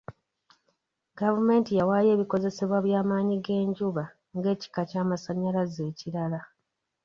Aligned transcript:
Gavumenti 1.19 1.71
yawaayo 1.79 2.09
ebikozesebwa 2.15 2.77
by'amaanyi 2.85 3.35
g'enjuba 3.45 4.03
nga 4.35 4.47
ekika 4.55 4.81
ky'amasanyalaze 4.89 5.81
ekirala. 5.91 6.39